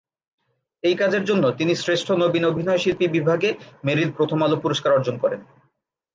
[0.83, 3.49] এই কাজের জন্য তিনি শ্রেষ্ঠ নবীন অভিনয়শিল্পী বিভাগে
[3.83, 5.41] মেরিল-প্রথম আলো পুরস্কার অর্জন করেন।